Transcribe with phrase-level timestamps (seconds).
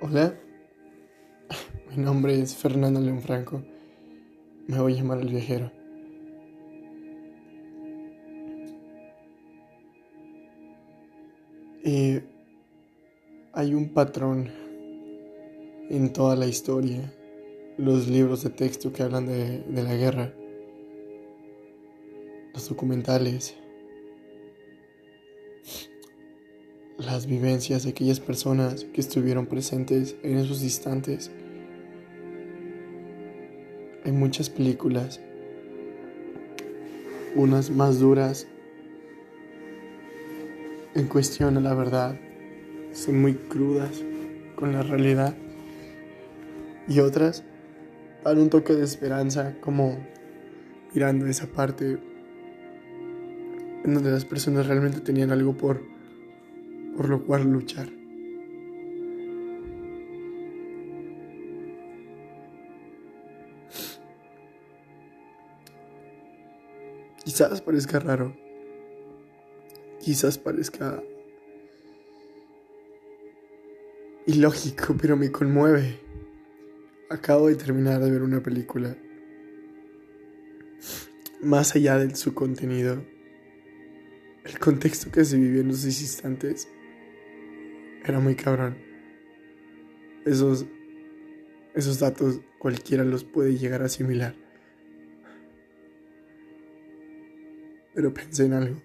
[0.00, 0.32] Hola,
[1.90, 3.64] mi nombre es Fernando León Franco.
[4.68, 5.72] Me voy a llamar el viajero.
[11.84, 12.20] Y
[13.52, 14.48] hay un patrón
[15.90, 17.12] en toda la historia,
[17.76, 20.32] los libros de texto que hablan de, de la guerra,
[22.54, 23.56] los documentales,
[26.98, 31.30] las vivencias de aquellas personas que estuvieron presentes en esos instantes.
[34.04, 35.20] Hay muchas películas,
[37.36, 38.48] unas más duras
[40.96, 42.18] en cuestión a la verdad,
[42.92, 44.02] son muy crudas
[44.56, 45.36] con la realidad,
[46.88, 47.44] y otras
[48.24, 49.98] dan un toque de esperanza como
[50.92, 51.98] mirando esa parte
[53.84, 55.97] en donde las personas realmente tenían algo por
[56.98, 57.88] por lo cual luchar.
[67.22, 68.36] Quizás parezca raro,
[70.00, 71.00] quizás parezca
[74.26, 76.00] ilógico, pero me conmueve.
[77.10, 78.96] Acabo de terminar de ver una película.
[81.42, 83.04] Más allá de su contenido,
[84.44, 86.68] el contexto que se vivió en esos instantes
[88.04, 88.76] era muy cabrón.
[90.24, 90.66] Esos,
[91.74, 94.34] esos datos cualquiera los puede llegar a asimilar.
[97.94, 98.82] Pero pensé en algo.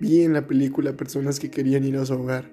[0.00, 2.50] Vi en la película personas que querían ir a su hogar.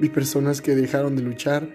[0.00, 1.68] Vi personas que dejaron de luchar.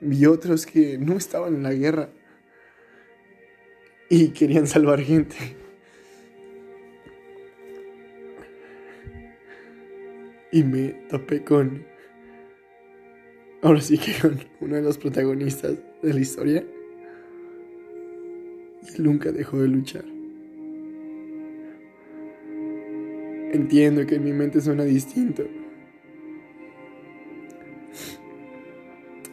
[0.00, 2.08] Vi otros que no estaban en la guerra
[4.08, 5.36] y querían salvar gente.
[10.50, 11.84] Y me topé con,
[13.62, 16.64] ahora sí que con uno de los protagonistas de la historia.
[18.96, 20.04] Y nunca dejó de luchar.
[23.52, 25.44] Entiendo que en mi mente suena distinto.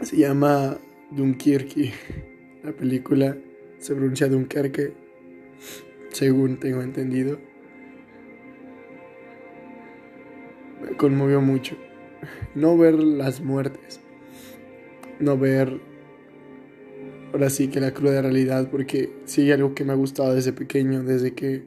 [0.01, 0.77] Se llama
[1.11, 1.91] Dunkirky,
[2.63, 3.37] la película
[3.85, 4.93] se pronuncia Dunkerque,
[6.11, 7.37] según tengo entendido.
[10.81, 11.77] Me conmovió mucho.
[12.55, 13.99] No ver las muertes,
[15.19, 15.79] no ver
[17.31, 21.03] ahora sí que la cruda realidad, porque sí algo que me ha gustado desde pequeño,
[21.03, 21.65] desde que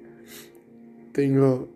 [1.13, 1.69] tengo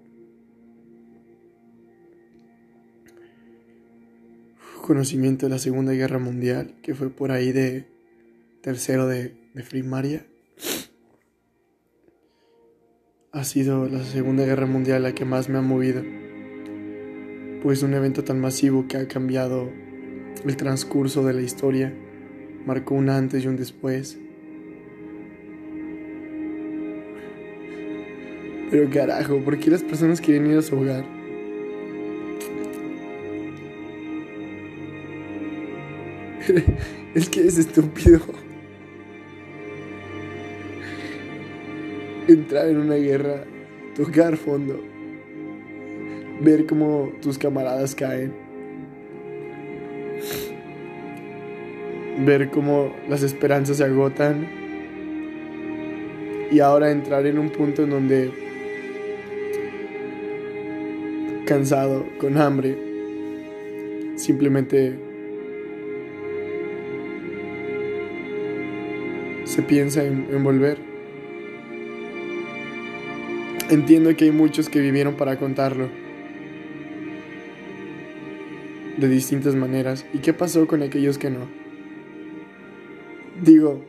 [4.84, 7.86] conocimiento de la Segunda Guerra Mundial, que fue por ahí de
[8.60, 10.26] tercero de, de primaria.
[13.34, 16.02] Ha sido la Segunda Guerra Mundial la que más me ha movido,
[17.62, 19.70] pues un evento tan masivo que ha cambiado
[20.44, 21.94] el transcurso de la historia,
[22.66, 24.18] marcó un antes y un después.
[28.70, 31.06] Pero carajo, ¿por qué las personas quieren ir a su hogar?
[37.14, 38.20] es que es estúpido.
[42.28, 43.44] Entrar en una guerra,
[43.94, 44.80] tocar fondo,
[46.40, 48.32] ver cómo tus camaradas caen,
[52.24, 54.46] ver cómo las esperanzas se agotan
[56.50, 58.30] y ahora entrar en un punto en donde
[61.46, 62.76] cansado, con hambre,
[64.16, 64.98] simplemente
[69.44, 70.91] se piensa en, volver.
[73.72, 75.88] Entiendo que hay muchos que vivieron para contarlo.
[78.98, 80.04] De distintas maneras.
[80.12, 81.48] ¿Y qué pasó con aquellos que no?
[83.42, 83.82] Digo,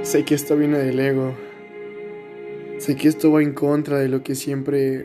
[0.00, 1.34] sé que esto viene del ego.
[2.78, 5.04] Sé que esto va en contra de lo que siempre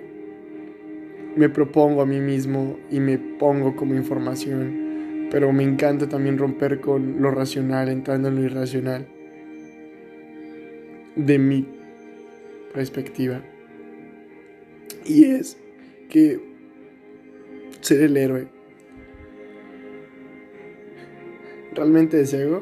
[1.36, 5.28] me propongo a mí mismo y me pongo como información.
[5.30, 9.19] Pero me encanta también romper con lo racional, entrando en lo irracional
[11.16, 11.68] de mi
[12.74, 13.42] perspectiva.
[15.06, 15.58] Y es
[16.10, 16.40] que
[17.82, 18.60] ser el héroe
[21.74, 22.62] realmente es ego.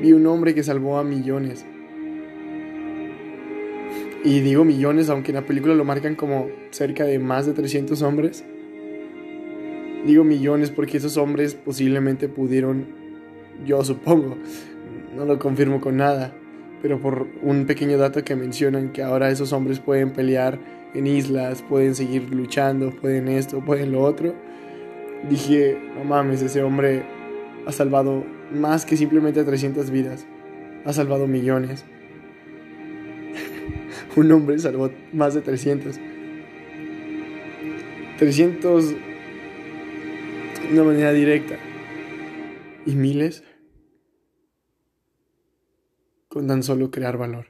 [0.00, 1.64] Vi un hombre que salvó a millones.
[4.24, 8.02] Y digo millones, aunque en la película lo marcan como cerca de más de 300
[8.02, 8.44] hombres.
[10.06, 12.86] Digo millones porque esos hombres posiblemente pudieron,
[13.64, 14.36] yo supongo,
[15.14, 16.32] no lo confirmo con nada,
[16.82, 20.58] pero por un pequeño dato que mencionan que ahora esos hombres pueden pelear
[20.94, 24.34] en islas, pueden seguir luchando, pueden esto, pueden lo otro,
[25.28, 27.02] dije, no mames, ese hombre
[27.66, 30.26] ha salvado más que simplemente 300 vidas,
[30.84, 31.84] ha salvado millones.
[34.16, 36.00] un hombre salvó más de 300.
[38.18, 38.96] 300 de
[40.72, 41.56] una manera directa.
[42.86, 43.44] Y miles
[46.30, 47.46] con tan solo crear valor.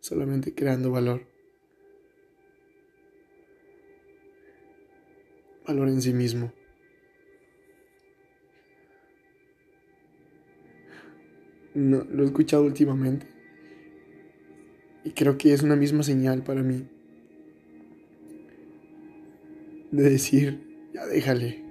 [0.00, 1.26] Solamente creando valor.
[5.66, 6.52] Valor en sí mismo.
[11.74, 13.26] No, lo he escuchado últimamente.
[15.02, 16.86] Y creo que es una misma señal para mí.
[19.90, 21.61] De decir, ya déjale.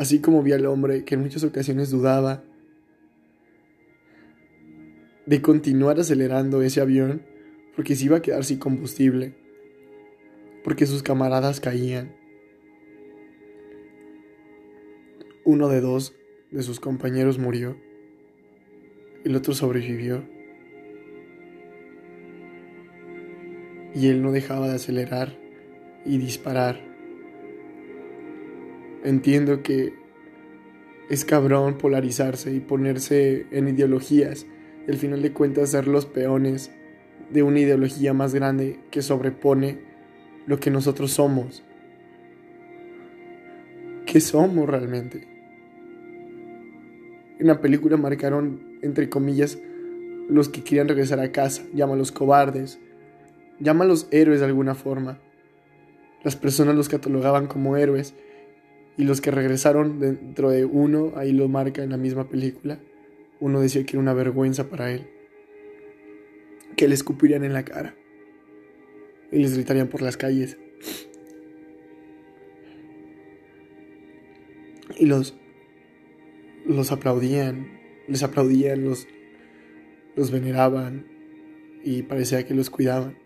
[0.00, 2.42] Así como vi al hombre que en muchas ocasiones dudaba
[5.26, 7.20] de continuar acelerando ese avión
[7.76, 9.34] porque se iba a quedar sin combustible,
[10.64, 12.16] porque sus camaradas caían.
[15.44, 16.16] Uno de dos
[16.50, 17.76] de sus compañeros murió,
[19.22, 20.24] el otro sobrevivió.
[23.94, 25.38] Y él no dejaba de acelerar
[26.06, 26.89] y disparar
[29.02, 29.94] Entiendo que
[31.08, 34.46] es cabrón polarizarse y ponerse en ideologías
[34.86, 36.70] y al final de cuentas ser los peones
[37.30, 39.78] de una ideología más grande que sobrepone
[40.46, 41.62] lo que nosotros somos.
[44.04, 45.28] ¿Qué somos realmente?
[47.38, 49.58] En la película marcaron, entre comillas,
[50.28, 52.78] los que querían regresar a casa, llámalos cobardes,
[53.60, 55.18] llámalos héroes de alguna forma.
[56.22, 58.14] Las personas los catalogaban como héroes
[59.00, 62.80] y los que regresaron dentro de uno, ahí lo marca en la misma película,
[63.40, 65.08] uno decía que era una vergüenza para él,
[66.76, 67.96] que le escupirían en la cara
[69.32, 70.58] y les gritarían por las calles.
[74.98, 75.34] Y los,
[76.66, 79.08] los aplaudían, les aplaudían, los,
[80.14, 81.06] los veneraban
[81.82, 83.16] y parecía que los cuidaban.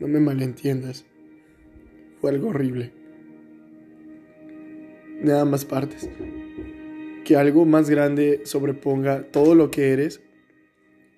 [0.00, 1.04] No me malentiendas.
[2.20, 2.90] Fue algo horrible.
[5.22, 6.08] De ambas partes.
[7.24, 10.22] Que algo más grande sobreponga todo lo que eres.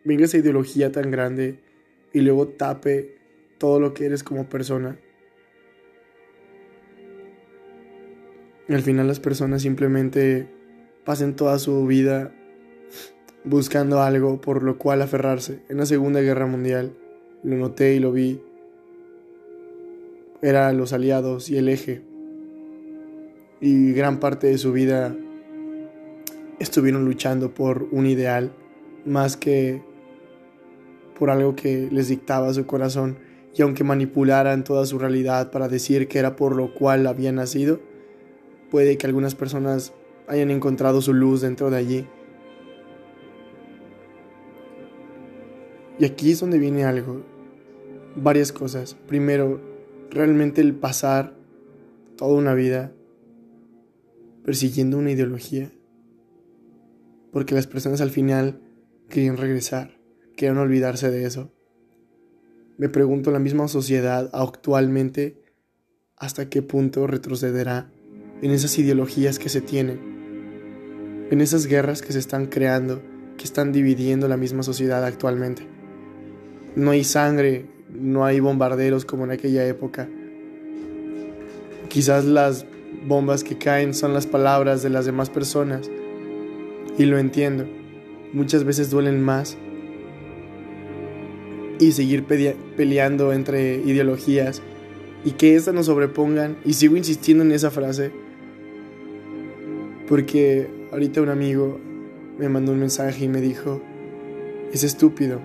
[0.05, 1.61] Venga esa ideología tan grande
[2.12, 3.14] y luego tape
[3.58, 4.99] todo lo que eres como persona.
[8.69, 10.49] Al final las personas simplemente
[11.05, 12.35] pasen toda su vida
[13.44, 15.61] buscando algo por lo cual aferrarse.
[15.69, 16.96] En la Segunda Guerra Mundial
[17.44, 18.40] lo noté y lo vi
[20.43, 22.03] eran los aliados y el eje.
[23.61, 25.17] Y gran parte de su vida
[26.59, 28.53] estuvieron luchando por un ideal
[29.06, 29.83] más que
[31.19, 33.19] por algo que les dictaba su corazón.
[33.55, 37.81] Y aunque manipularan toda su realidad para decir que era por lo cual habían nacido,
[38.71, 39.93] puede que algunas personas
[40.27, 42.06] hayan encontrado su luz dentro de allí.
[45.99, 47.23] Y aquí es donde viene algo,
[48.16, 48.97] varias cosas.
[49.07, 49.72] Primero,
[50.12, 51.35] realmente el pasar
[52.16, 52.92] toda una vida
[54.45, 55.73] persiguiendo una ideología.
[57.33, 58.61] Porque las personas al final
[59.09, 59.99] querían regresar,
[60.37, 61.52] querían olvidarse de eso.
[62.76, 65.42] Me pregunto, la misma sociedad actualmente,
[66.16, 67.90] ¿hasta qué punto retrocederá
[68.42, 71.28] en esas ideologías que se tienen?
[71.31, 73.02] En esas guerras que se están creando,
[73.38, 75.66] que están dividiendo la misma sociedad actualmente.
[76.76, 80.08] No hay sangre no hay bombarderos como en aquella época.
[81.88, 82.64] Quizás las
[83.06, 85.90] bombas que caen son las palabras de las demás personas.
[86.99, 87.66] Y lo entiendo.
[88.32, 89.56] Muchas veces duelen más.
[91.78, 94.62] Y seguir peleando entre ideologías
[95.25, 96.56] y que éstas nos sobrepongan.
[96.64, 98.11] Y sigo insistiendo en esa frase.
[100.08, 101.80] Porque ahorita un amigo
[102.38, 103.82] me mandó un mensaje y me dijo,
[104.72, 105.40] es estúpido.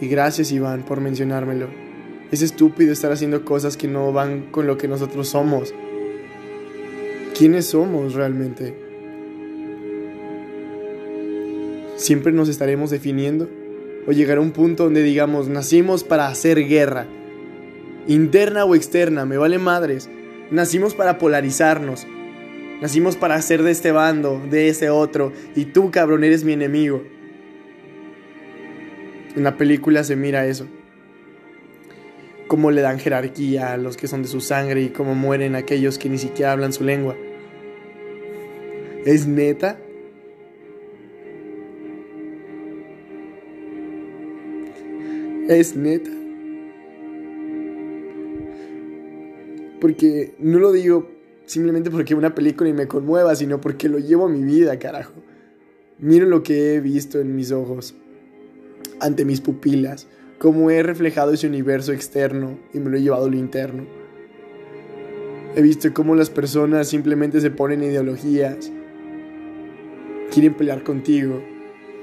[0.00, 1.87] Y gracias Iván por mencionármelo.
[2.30, 5.72] Es estúpido estar haciendo cosas que no van con lo que nosotros somos.
[7.36, 8.74] ¿Quiénes somos realmente?
[11.96, 13.48] ¿Siempre nos estaremos definiendo?
[14.06, 17.06] ¿O llegará un punto donde digamos, nacimos para hacer guerra?
[18.06, 20.10] Interna o externa, me vale madres.
[20.50, 22.06] Nacimos para polarizarnos.
[22.82, 27.02] Nacimos para hacer de este bando, de ese otro, y tú, cabrón, eres mi enemigo.
[29.34, 30.66] En la película se mira eso.
[32.48, 35.98] Cómo le dan jerarquía a los que son de su sangre y cómo mueren aquellos
[35.98, 37.16] que ni siquiera hablan su lengua.
[39.04, 39.78] ¿Es neta?
[45.48, 46.10] ¿Es neta?
[49.80, 51.08] Porque no lo digo
[51.48, 55.14] simplemente porque una película y me conmueva, sino porque lo llevo a mi vida, carajo.
[55.98, 57.94] Miro lo que he visto en mis ojos,
[59.00, 60.06] ante mis pupilas,
[60.38, 63.84] cómo he reflejado ese universo externo y me lo he llevado a lo interno.
[65.56, 68.70] He visto cómo las personas simplemente se ponen ideologías,
[70.32, 71.42] quieren pelear contigo,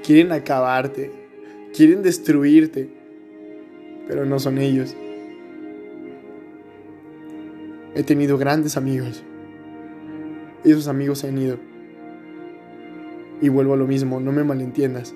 [0.04, 1.10] quieren acabarte,
[1.74, 2.88] quieren destruirte,
[4.06, 4.94] pero no son ellos.
[7.94, 9.24] He tenido grandes amigos.
[10.64, 11.56] Esos amigos se han ido.
[13.40, 15.14] Y vuelvo a lo mismo, no me malentiendas.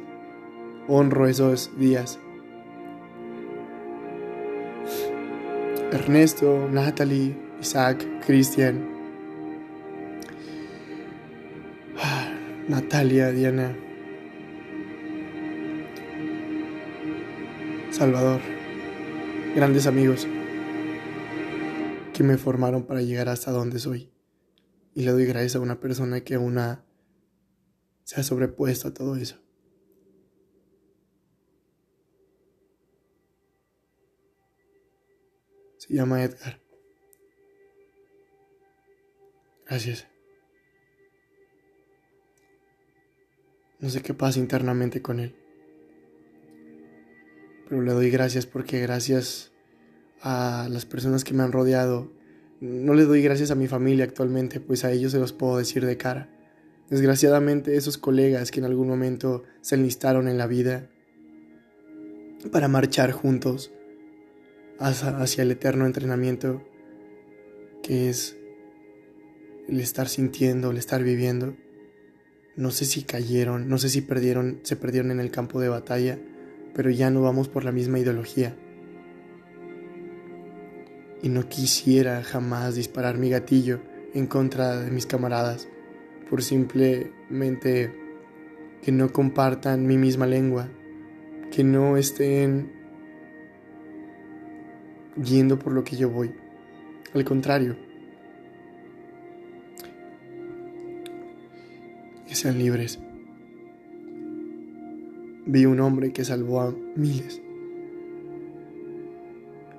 [0.88, 2.18] Honro esos días.
[5.92, 8.88] Ernesto, Natalie, Isaac, Cristian,
[12.68, 13.76] Natalia, Diana,
[17.90, 18.40] Salvador,
[19.56, 20.28] grandes amigos
[22.14, 24.12] que me formaron para llegar hasta donde soy.
[24.94, 26.56] Y le doy gracias a una persona que aún
[28.04, 29.40] se ha sobrepuesto a todo eso.
[35.96, 36.60] Llama Edgar.
[39.66, 40.06] Gracias.
[43.78, 45.34] No sé qué pasa internamente con él.
[47.68, 49.52] Pero le doy gracias porque gracias
[50.22, 52.12] a las personas que me han rodeado,
[52.60, 55.86] no le doy gracias a mi familia actualmente, pues a ellos se los puedo decir
[55.86, 56.28] de cara.
[56.90, 60.90] Desgraciadamente esos colegas que en algún momento se enlistaron en la vida
[62.50, 63.70] para marchar juntos
[64.80, 66.62] hacia, el eterno entrenamiento
[67.82, 68.36] que es
[69.68, 71.54] el estar sintiendo, el estar viviendo.
[72.56, 76.18] No sé si cayeron, no sé si perdieron, se perdieron en el campo de batalla,
[76.74, 78.56] pero ya no vamos por la misma ideología.
[81.22, 83.80] Y no quisiera jamás disparar mi gatillo
[84.14, 85.68] en contra de mis camaradas
[86.28, 87.92] por simplemente
[88.82, 90.68] que no compartan mi misma lengua,
[91.50, 92.79] que no estén
[95.22, 96.32] yendo por lo que yo voy.
[97.14, 97.76] Al contrario,
[102.26, 102.98] que sean libres.
[105.46, 107.42] Vi un hombre que salvó a miles.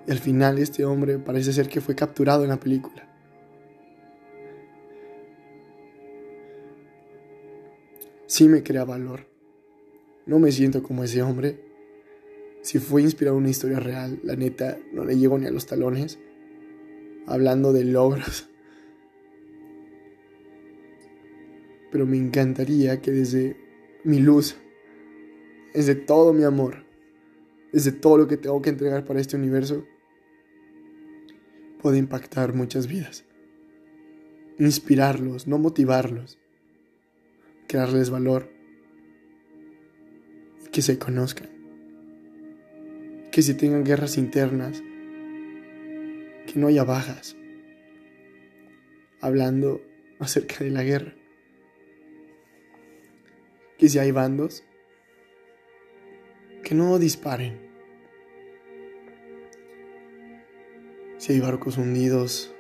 [0.08, 3.08] Y al final este hombre parece ser que fue capturado en la película.
[8.26, 9.28] Sí me crea valor.
[10.26, 11.71] No me siento como ese hombre
[12.62, 15.66] si fue inspirado en una historia real, la neta, no le llego ni a los
[15.66, 16.20] talones.
[17.26, 18.50] Hablando de logros.
[21.92, 23.58] Pero me encantaría que desde
[24.04, 24.56] mi luz,
[25.74, 26.86] desde todo mi amor,
[27.74, 29.86] desde todo lo que tengo que entregar para este universo,
[31.82, 33.26] pueda impactar muchas vidas.
[34.60, 36.38] Inspirarlos, no motivarlos.
[37.68, 38.50] Crearles valor.
[40.66, 41.51] Y que se conozcan
[43.32, 44.84] que si tengan guerras internas,
[46.46, 47.38] que no haya bajas.
[49.22, 49.82] Hablando
[50.20, 51.14] acerca de la guerra.
[53.78, 54.66] Que si hay bandos,
[56.62, 57.58] que no disparen.
[61.18, 62.54] Si hay barcos hundidos,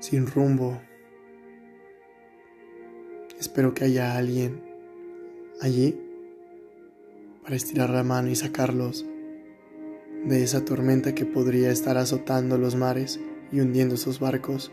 [0.00, 0.82] sin rumbo,
[3.40, 4.62] espero que haya alguien
[5.62, 5.98] allí
[7.42, 9.06] para estirar la mano y sacarlos
[10.24, 13.20] de esa tormenta que podría estar azotando los mares
[13.52, 14.72] y hundiendo sus barcos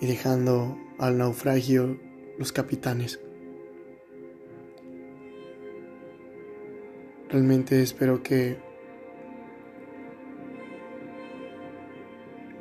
[0.00, 1.98] y dejando al naufragio
[2.38, 3.20] los capitanes.
[7.28, 8.58] Realmente espero que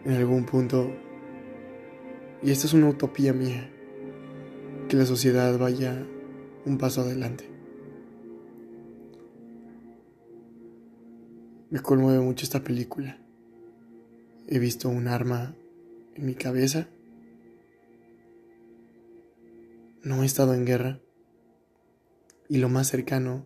[0.05, 0.91] en algún punto,
[2.41, 3.69] y esta es una utopía mía,
[4.87, 6.05] que la sociedad vaya
[6.65, 7.50] un paso adelante.
[11.71, 13.17] Me conmueve mucho esta película.
[14.49, 15.55] He visto un arma
[16.15, 16.89] en mi cabeza.
[20.03, 20.99] No he estado en guerra.
[22.49, 23.45] Y lo más cercano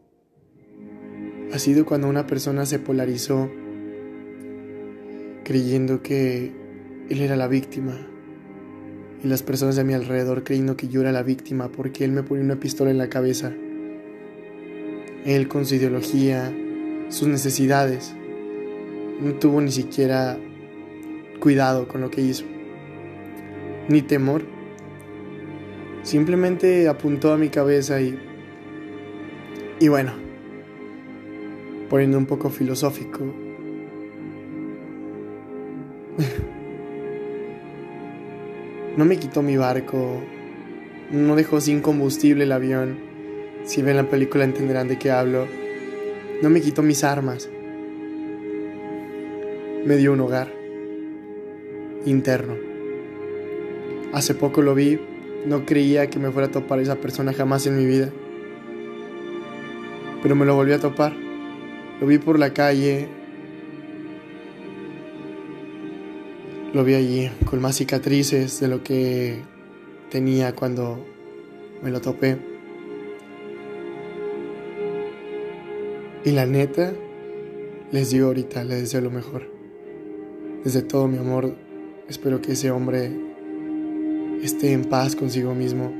[1.54, 3.48] ha sido cuando una persona se polarizó
[5.44, 6.52] creyendo que
[7.08, 7.96] él era la víctima
[9.24, 12.24] y las personas de mi alrededor creyendo que yo era la víctima porque él me
[12.24, 13.54] ponía una pistola en la cabeza
[15.26, 16.52] Él con su ideología,
[17.10, 18.16] sus necesidades,
[19.20, 20.38] no tuvo ni siquiera
[21.40, 22.46] cuidado con lo que hizo,
[23.88, 24.44] ni temor.
[26.04, 28.20] Simplemente apuntó a mi cabeza y...
[29.80, 30.14] Y bueno,
[31.90, 33.20] poniendo un poco filosófico,
[38.98, 40.22] no me quitó mi barco,
[41.12, 42.98] no dejó sin combustible el avión.
[43.66, 45.46] Si ven la película entenderán de qué hablo.
[46.42, 47.50] No me quitó mis armas.
[49.86, 50.52] Me dio un hogar
[52.06, 52.56] interno.
[54.14, 55.00] Hace poco lo vi,
[55.46, 58.10] no creía que me fuera a topar esa persona jamás en mi vida.
[60.22, 61.14] Pero me lo volví a topar.
[62.02, 63.08] Lo vi por la calle.
[66.74, 69.40] Lo vi allí con más cicatrices de lo que
[70.10, 71.06] tenía cuando
[71.82, 72.55] me lo topé.
[76.26, 76.92] Y la neta,
[77.92, 79.48] les digo ahorita, les deseo lo mejor.
[80.64, 81.56] Desde todo mi amor,
[82.10, 83.12] espero que ese hombre
[84.42, 85.94] esté en paz consigo mismo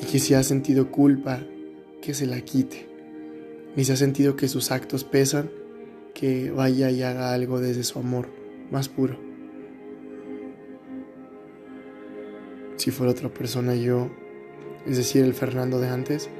[0.00, 1.44] y que si ha sentido culpa,
[2.00, 2.88] que se la quite.
[3.76, 5.50] Y si ha sentido que sus actos pesan,
[6.14, 8.28] que vaya y haga algo desde su amor
[8.70, 9.18] más puro.
[12.76, 14.10] Si fuera otra persona yo,
[14.86, 16.30] es decir, el Fernando de antes,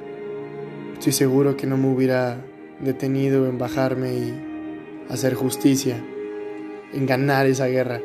[0.93, 2.43] estoy seguro que no me hubiera
[2.83, 4.33] detenido en bajarme y
[5.09, 6.03] hacer justicia,
[6.93, 8.01] en ganar esa guerra.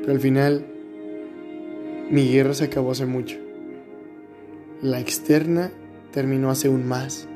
[0.00, 0.66] Pero al final,
[2.10, 3.36] mi guerra se acabó hace mucho.
[4.82, 5.70] La externa
[6.12, 7.28] terminó hace un más.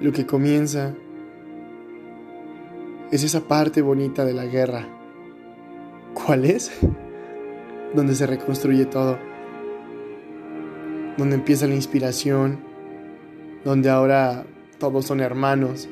[0.00, 0.94] Lo que comienza
[3.10, 4.86] es esa parte bonita de la guerra.
[6.14, 6.70] ¿Cuál es?
[7.94, 9.18] Donde se reconstruye todo.
[11.16, 12.67] Donde empieza la inspiración.
[13.68, 14.46] Donde ahora
[14.78, 15.90] todos son hermanos.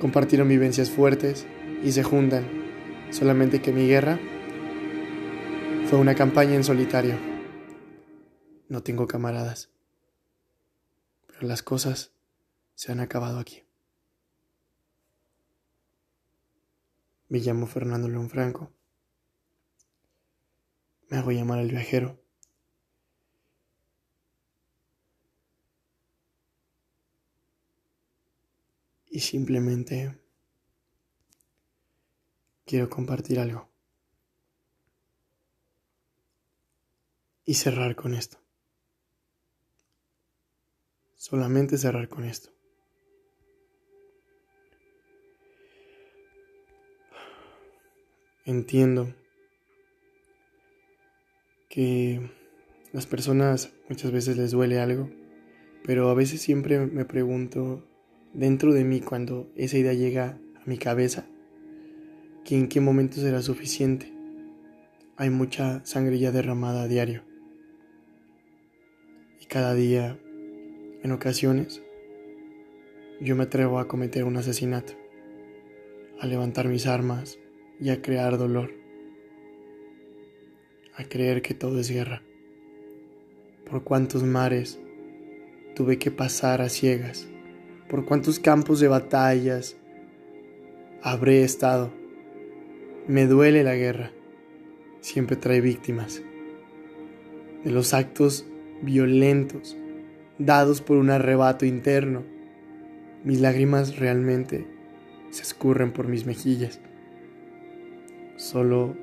[0.00, 1.46] Compartieron vivencias fuertes
[1.82, 2.48] y se juntan.
[3.10, 4.18] Solamente que mi guerra
[5.84, 7.18] fue una campaña en solitario.
[8.70, 9.70] No tengo camaradas.
[11.26, 12.14] Pero las cosas
[12.74, 13.62] se han acabado aquí.
[17.28, 18.72] Me llamo Fernando León Franco.
[21.10, 22.23] Me hago llamar el viajero.
[29.14, 30.18] Y simplemente
[32.66, 33.68] quiero compartir algo.
[37.44, 38.38] Y cerrar con esto.
[41.14, 42.50] Solamente cerrar con esto.
[48.44, 49.14] Entiendo
[51.68, 52.32] que
[52.90, 55.08] las personas muchas veces les duele algo,
[55.84, 57.93] pero a veces siempre me pregunto
[58.34, 61.26] dentro de mí cuando esa idea llega a mi cabeza,
[62.44, 64.12] que en qué momento será suficiente.
[65.16, 67.22] Hay mucha sangre ya derramada a diario.
[69.40, 70.18] Y cada día,
[71.02, 71.82] en ocasiones,
[73.20, 74.94] yo me atrevo a cometer un asesinato,
[76.20, 77.38] a levantar mis armas,
[77.80, 78.72] y a crear dolor,
[80.96, 82.22] a creer que todo es guerra.
[83.68, 84.78] Por cuántos mares
[85.74, 87.28] tuve que pasar a ciegas,
[87.88, 89.76] por cuántos campos de batallas
[91.02, 91.92] habré estado.
[93.06, 94.10] Me duele la guerra,
[95.00, 96.22] siempre trae víctimas.
[97.64, 98.46] De los actos
[98.82, 99.76] violentos
[100.38, 102.22] dados por un arrebato interno,
[103.22, 104.66] mis lágrimas realmente
[105.30, 106.80] se escurren por mis mejillas
[108.36, 108.96] solo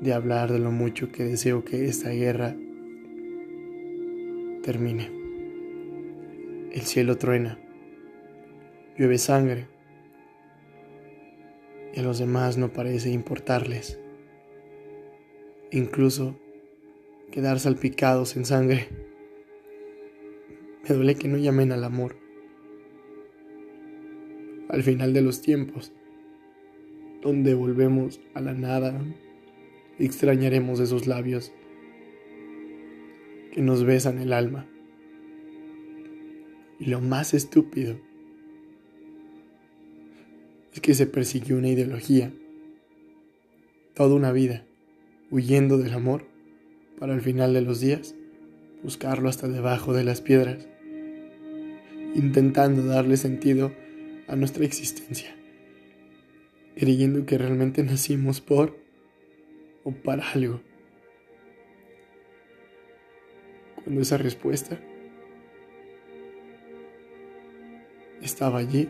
[0.00, 2.54] de hablar de lo mucho que deseo que esta guerra
[4.62, 5.17] termine.
[6.72, 7.58] El cielo truena,
[8.98, 9.68] llueve sangre
[11.94, 13.98] y a los demás no parece importarles.
[15.70, 16.38] Incluso
[17.30, 18.88] quedar salpicados en sangre.
[20.86, 22.16] Me duele que no llamen al amor.
[24.68, 25.94] Al final de los tiempos,
[27.22, 29.00] donde volvemos a la nada,
[29.98, 31.50] extrañaremos esos labios
[33.52, 34.68] que nos besan el alma.
[36.78, 37.96] Y lo más estúpido
[40.72, 42.32] es que se persiguió una ideología,
[43.94, 44.64] toda una vida,
[45.30, 46.26] huyendo del amor,
[46.98, 48.14] para al final de los días
[48.82, 50.68] buscarlo hasta debajo de las piedras,
[52.14, 53.72] intentando darle sentido
[54.28, 55.38] a nuestra existencia
[56.78, 58.78] creyendo que realmente nacimos por
[59.82, 60.60] o para algo.
[63.82, 64.78] cuando esa respuesta
[68.22, 68.88] estaba allí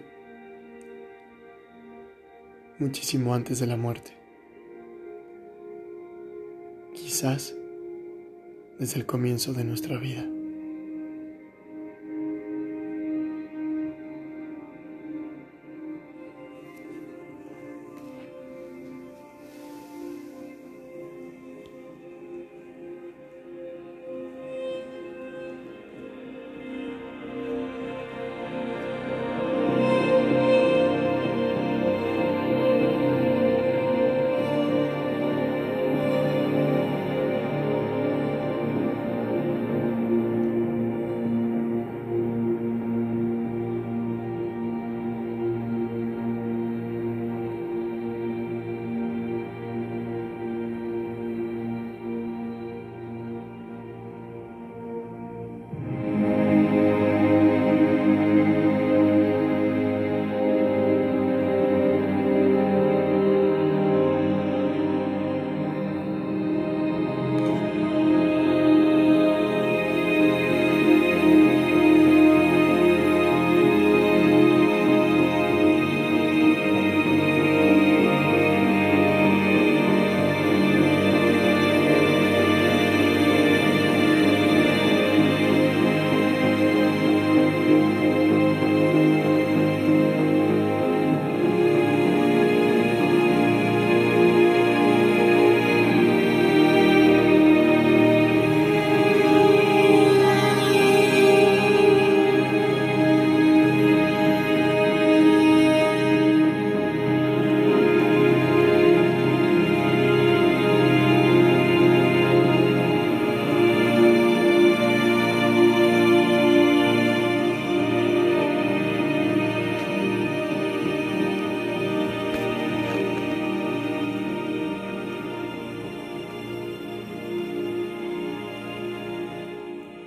[2.79, 4.13] muchísimo antes de la muerte.
[6.95, 7.55] Quizás
[8.79, 10.25] desde el comienzo de nuestra vida.